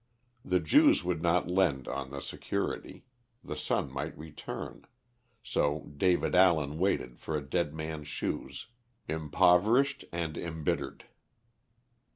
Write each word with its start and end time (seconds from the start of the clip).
The 0.43 0.59
Jews 0.59 1.03
would 1.03 1.21
not 1.21 1.47
lend 1.47 1.87
on 1.87 2.09
the 2.09 2.21
security 2.21 3.05
the 3.43 3.55
son 3.55 3.91
might 3.93 4.17
return 4.17 4.87
so 5.43 5.91
David 5.95 6.33
Allen 6.33 6.79
waited 6.79 7.19
for 7.19 7.37
a 7.37 7.43
dead 7.47 7.71
man's 7.75 8.07
shoes, 8.07 8.65
impoverished 9.07 10.05
and 10.11 10.39
embittered. 10.39 11.05